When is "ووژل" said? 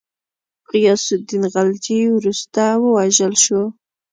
2.83-3.33